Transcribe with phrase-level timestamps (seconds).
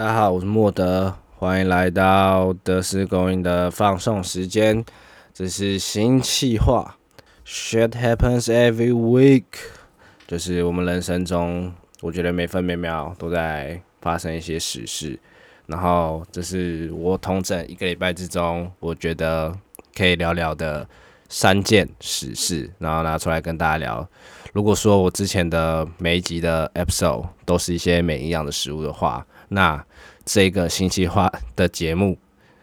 [0.00, 4.82] 大家好，我是莫德，欢迎来到德斯供应的放送时间。
[5.34, 6.96] 这是新计划
[7.46, 9.44] ，Shit happens every week，
[10.26, 15.20] 就是我们人生中，我觉得每分每秒都在发生一些实事。
[15.66, 19.54] 然后，这是我同整一个礼拜之中，我觉得
[19.94, 20.88] 可以聊聊的
[21.28, 24.08] 三件实事，然后拿出来跟大家聊。
[24.54, 29.84] 如果说我之前的每一集的 episode 都是一些没营养的食物的话，那
[30.24, 32.16] 这个星期化的节目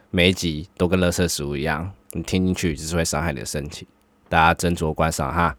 [0.10, 3.86] 每一集都跟垃圾食物一样，你听进去只是会伤害你的身体。
[4.30, 5.54] 大家斟酌观赏哈，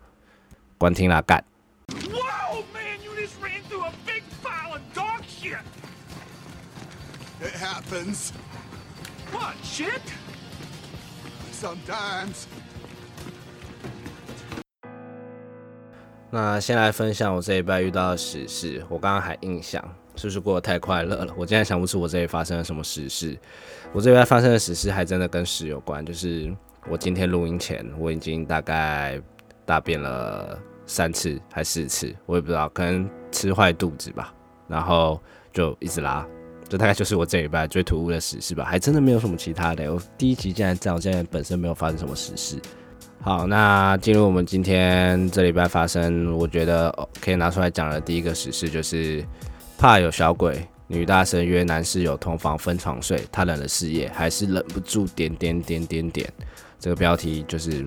[0.79, 1.45] 观听啦，干。
[1.89, 5.59] Whoa, man, you just ran through a big pile of dog shit!
[7.43, 8.33] It happens
[9.31, 10.01] What, shit?
[11.53, 12.45] sometimes.
[16.31, 18.85] 那先来分享我这一拜遇到的史事。
[18.89, 19.83] 我刚刚还印象，
[20.19, 21.33] 是不是过得太快乐了？
[21.37, 23.39] 我竟然想不出我这里发生了什么史事。
[23.93, 26.53] 我这边发生的史事还真的跟屎有关，就是
[26.91, 29.19] 我今天录音前，我已经大概
[29.65, 34.35] 大便了三次还四次，我也不知道，可能吃坏肚子吧，
[34.67, 35.21] 然后
[35.53, 36.27] 就一直拉。
[36.69, 39.91] 这大概就是我这礼拜最突兀的史事吧，还真的没有什么其他的。
[39.91, 42.61] 我第一集竟然这样，我竟然本身没有发生什么史事。
[43.23, 49.25] 好，那进入我们今天这礼拜发生，我觉得可以拿出来讲的第一个史事就是
[49.79, 56.29] 怕有小鬼，女大生约男室友同房分床睡，她忍了四夜，还是忍不住点点点点点。
[56.81, 57.87] 这个标题就是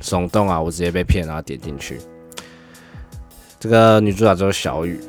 [0.00, 1.98] 耸动啊，我直接被骗，然后点进去。
[3.58, 5.00] 这个女主角就是小雨，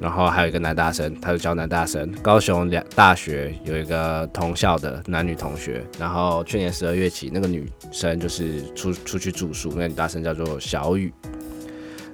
[0.00, 2.10] 然后还有一个男大生，他就叫男大生。
[2.22, 11.12] 高雄两大学有一个同校的男女同学，然后去年十二月起，那个女生就是出出去住宿，那个女大生叫做小雨。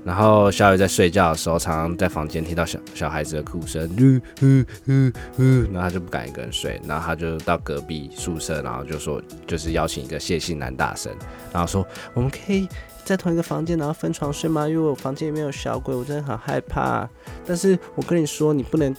[0.08, 11.12] 然后小雨在睡觉的时候，常常在房间听到小小孩子的哭声，嗯嗯嗯嗯，然后他就不敢一个人睡，然后他就到隔壁宿舍，然后就说就是邀请一个谢姓男大生，
[11.52, 12.66] 然后说我们可以
[13.04, 14.66] 在同一个房间，然后分床睡吗？
[14.66, 17.06] 因为我房间里面有小鬼，我真的很害怕。
[17.46, 18.96] 但是我跟你说，你不能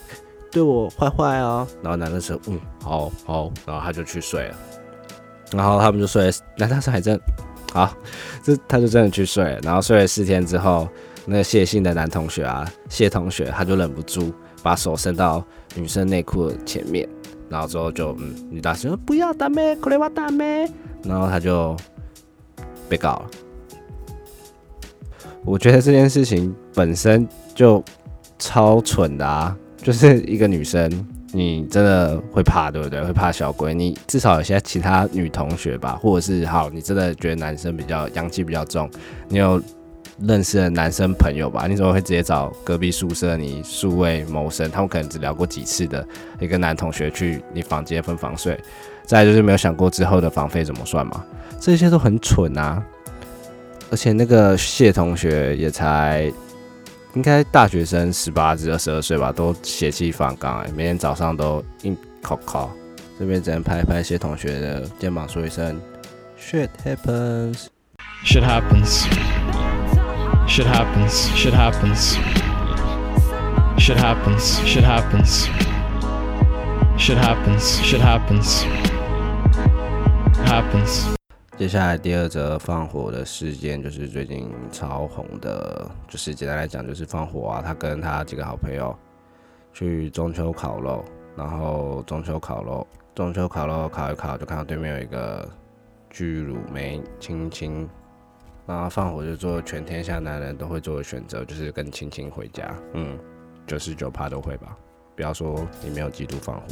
[0.51, 1.67] 对我坏坏哦。
[1.81, 4.55] 然后男的说，嗯，好好，然后他就去睡了。
[5.53, 7.19] 然后他们就睡了，男大生还在
[7.71, 7.93] 好，
[8.43, 9.57] 这他就真的去睡。
[9.63, 10.87] 然后睡了四天之后，
[11.25, 15.43] 那个谢姓的男同学啊，谢同学他就忍不住把手伸到
[15.75, 17.07] 女生内裤前面，
[17.47, 20.69] 然后之后就嗯，女大学生说不要打妹，可雷瓦打妹，
[21.03, 21.77] 然后他就
[22.87, 23.29] 被告了。
[25.45, 27.83] 我觉得这件事情本身就
[28.37, 29.55] 超蠢的啊！
[29.77, 33.03] 就是一个女生，你真的会怕，对不对？
[33.03, 38.89] 会怕小鬼，你至少有些其他女同学吧，或者是好，你真的觉得男生比较阳气比较重，
[39.27, 39.61] 你有
[40.21, 41.67] 认识的男生朋友吧？
[41.67, 46.05] 你怎么会直接找隔壁宿舍你素未谋生，他们可能只聊过几次的
[46.39, 48.59] 一个男同学去你房间分房睡？
[49.05, 51.23] 再就是没有想过之后的房费怎么算嘛？
[51.59, 52.83] 这些都很蠢啊！
[53.91, 56.31] 而且那个谢同学也才
[57.13, 62.71] 应该大学生十八至二十二岁吧，都血气方刚哎，每天早上都硬考考。
[63.19, 65.79] 这边只能拍一拍谢同学的肩膀，说一声
[66.39, 67.67] “shit happens”。
[68.25, 69.05] Shit happens.
[70.45, 71.29] Shit happens.
[71.37, 72.17] Shit happens.
[73.77, 74.59] Shit happens.
[74.65, 75.47] Shit happens.
[76.97, 77.79] Shit happens.
[77.81, 78.65] Shit happens.
[80.45, 81.18] Happens.
[81.59, 88.97] 接下来第二则放火的事件，就是最近超红的，就是简单来讲，就是放火啊，他跟他几个好朋友
[89.73, 91.03] 去中秋烤肉，
[91.35, 95.45] 然后中秋烤肉，中秋烤肉烤一烤，就看到对面有一个
[96.09, 97.89] 巨乳妹亲亲，
[98.65, 103.19] 然后放火就做全天下男人都会做的选择，就是跟亲亲回家，嗯，
[103.67, 104.77] 九十九趴都会吧，
[105.13, 106.67] 不要说你没有嫉妒放火，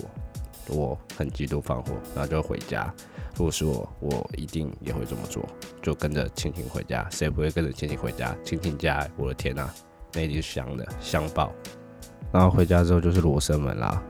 [0.69, 2.89] 我很嫉妒放火，然后就回家。
[3.37, 5.47] 如果是我，我一定也会这么做，
[5.79, 7.07] 就跟着亲亲回家。
[7.11, 8.35] 谁也不会跟着亲亲回家？
[8.43, 9.69] 亲亲家，我的天呐、
[10.13, 11.51] 那一定是香的，香爆。
[12.31, 14.01] 然后回家之后就是罗生门啦，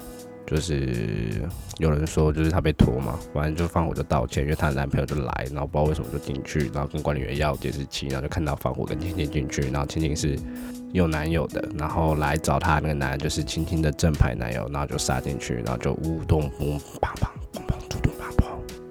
[0.45, 1.45] 就是
[1.77, 10.39] 有人说就是她被拖嘛，反正就放火就道歉，因为她的男朋友就来，然后不知道为什么就进去，然后跟管理员要监视器，然后就看到放火跟青青进去，然后青青是
[10.93, 17.36] 有男友的，然后来找她那个男就是青青的正牌男友，然后就杀进去，然后就呜咚咚砰砰砰砰咚咚砰砰。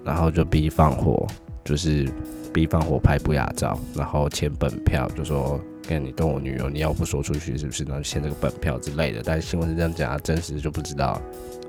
[0.07, 1.27] 然后就逼放火，
[1.65, 2.09] 就是
[2.53, 7.83] 逼放火拍不雅照，然后签本票，就说跟你动我女友，你要不说出去是不是？
[7.83, 9.21] 然后签这个本票之类的。
[9.23, 11.21] 但是新闻是这样讲，真实就不知道。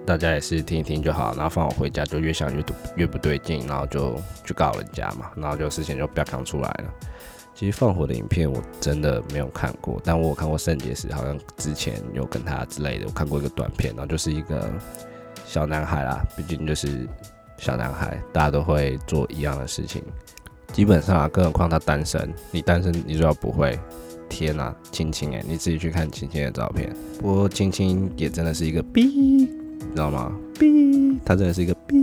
[0.06, 1.35] 大家也是听一听就好。
[1.35, 2.64] 然后放火回家就越想越
[2.94, 4.14] 越不对劲，然后就
[4.44, 6.85] 去告人家嘛，然后就事情就不要扛出来了。
[7.55, 14.70] 其实放火的影片我真的没有看过，但我有看过圣洁石，好像之前有跟他之类的，我看过一个短片，然后就是一个
[15.44, 17.06] 小男孩啦，毕竟就是
[17.58, 20.02] 小男孩，大家都会做一样的事情。
[20.72, 23.78] 基本上啊，更何况他单身，你单身你最好不会。
[24.28, 26.94] 天呐、青青哎，你自己去看青青的照片。
[27.19, 29.46] 不过青青也真的是一个逼，你
[29.94, 30.31] 知道吗？
[30.58, 31.96] 逼，他真的是一个逼。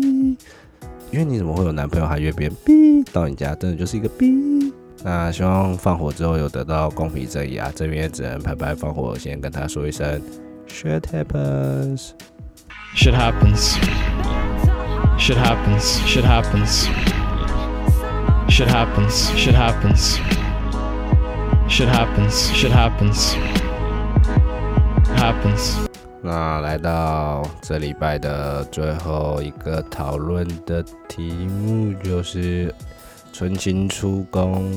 [1.12, 4.74] 因为你怎么会有男朋友还约别人逼到你家，真的就是一个逼。
[5.04, 10.19] 那希望放火之后有得到公平正义啊，这边也只能拍拍放火，先跟他说一声
[10.68, 12.10] shit happens。
[12.96, 13.75] Shit happens.
[15.18, 16.00] Shit happens.
[16.06, 16.88] Shit happens.
[18.48, 19.32] Shit happens.
[19.36, 20.20] Shit happens.
[21.68, 22.52] Shit happens.
[22.54, 23.36] Shit happens.
[25.18, 25.78] Happens.
[26.22, 32.74] 那来到这礼拜的最后一个讨论的题目就是
[33.34, 34.72] 纯情出宫，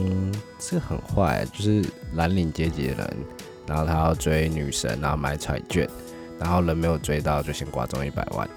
[0.59, 1.85] 这很坏，就是
[2.15, 3.17] 蓝领阶级的人，
[3.67, 5.89] 然后他要追女神，然后买彩券，
[6.39, 8.49] 然后人没有追到就先刮中一百万。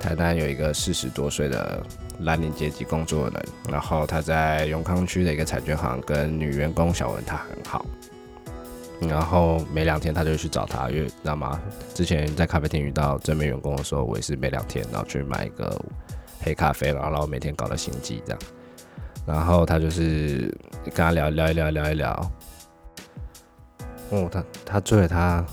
[0.00, 1.80] 台南有一个四十多岁的
[2.20, 7.84] 蓝领阶级工作人，然后他在永康区的一个彩券行跟女员工小文他很好，
[9.00, 11.60] 然后没两天他就去找他，因为知道吗？
[11.94, 15.78] 之前在咖啡厅遇到正面员工的时候，我也是没两天，然后去买一个
[16.40, 18.40] 黑咖啡，然后然后每天搞到心悸这样。
[19.26, 20.52] 然后他就是
[20.84, 22.32] 跟他聊聊一聊聊一聊，
[24.08, 25.44] 哦，他他追了他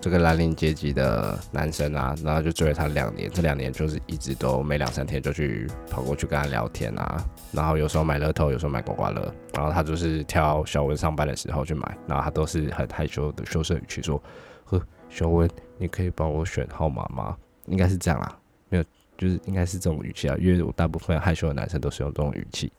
[0.00, 14.22] 这个蓝领阶级的男生啊，然后就追了他两年，这两年就是一直都每两三天就去跑过去跟他聊天啊，然后有时候买乐透，有时候买刮刮乐，然后他就是挑小文上班的时候去买，然后他都是很害羞的羞涩语气说
[14.66, 17.36] ：“呵，小文，你可以帮我选号码吗？”
[17.66, 18.84] 应该是这样啦，没有，
[19.16, 22.72] 就是应该是这种语气啊，因为我大部分害羞的男生都是用这种语气。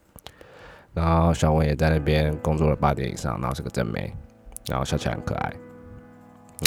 [0.93, 4.11] 然后小文也在那边工作了八年以上，然后是个正妹，
[4.67, 5.53] 然后笑起来很可爱。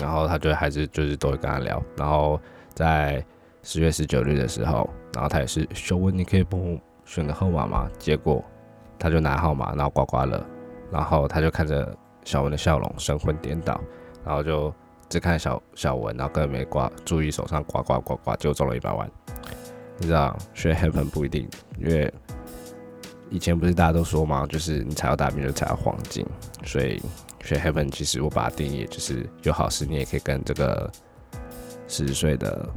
[0.01, 2.41] 然后他就还是就是都会跟他聊，然后
[2.75, 3.25] 在
[3.63, 7.89] 十月十九日的时候，然后他也是小文，你可以帮我选个号码吗？
[7.99, 8.43] 结果
[8.99, 10.43] 他就拿号码，然后刮刮乐，
[10.91, 13.81] 然后他就看着小文的笑容，神魂颠倒，
[14.25, 14.73] 然后就
[15.09, 19.11] 只看小小文，然后根本没刮注意手上刮刮刮刮，就中了一百万。
[19.99, 21.49] 你知道，学 happen 不一定，
[21.79, 22.13] 因为
[23.33, 26.23] 以前不是大家都说嘛，就是你踩到大便就踩到黄金，
[26.67, 27.01] 所以
[27.43, 30.93] 学 happen 其实我把它定义就是有好事，你也可以跟这个
[31.89, 32.69] 四十岁的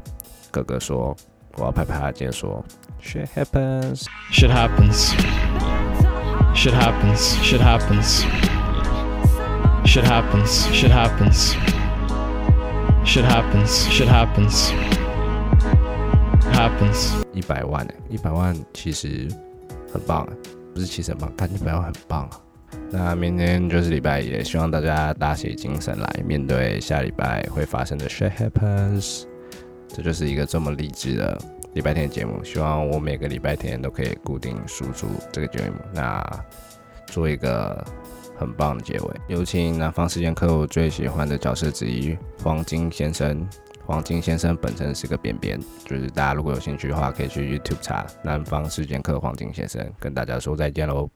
[0.50, 1.14] 哥哥说，
[1.58, 2.64] 我要拍拍他肩说
[3.04, 4.06] ，shit happens。
[4.32, 5.14] Shit happens.
[6.56, 7.36] Shit happens.
[7.44, 8.24] Shit happens.
[9.86, 10.64] Shit happens.
[10.74, 11.54] Shit happens.
[13.04, 13.90] Shit happens.
[13.92, 14.72] Shit happens.
[16.54, 17.12] Happens.
[17.34, 19.28] 一百万哎，一百万其实
[19.96, 20.28] 很棒，
[20.74, 22.42] 不是其实很棒，看一百万很棒啊。
[22.92, 29.24] 那明天就是礼拜一，也希望大家打起精神来面对下礼拜会发生的 shit happens。
[29.88, 31.38] 这就是一个这么励志的
[31.74, 36.22] 礼拜天节目，希望我每个礼拜天都可以固定输出这个节目，那
[37.08, 37.82] 做一个
[38.38, 39.16] 很棒的结尾。
[39.30, 43.48] 有请南方时间客我最喜欢的角色之一黄金先生。
[43.86, 51.15] 黄金先生本身是个便便，就是大家如果有兴趣的话，可以去 YouTube 查南方事件课黄金先生，跟大家说再见喽。